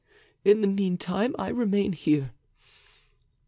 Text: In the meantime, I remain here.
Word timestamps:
In 0.43 0.61
the 0.61 0.67
meantime, 0.67 1.35
I 1.37 1.49
remain 1.49 1.93
here. 1.93 2.31